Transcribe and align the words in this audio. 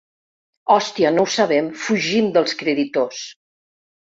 Hòstia, 0.75 1.11
no 1.17 1.27
ho 1.27 1.29
sabem, 1.35 1.67
fugim 1.83 2.33
dels 2.39 2.59
creditors! 2.63 3.21